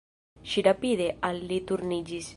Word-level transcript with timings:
Ŝi 0.53 0.63
rapide 0.69 1.11
al 1.31 1.43
li 1.53 1.63
turniĝis. 1.73 2.29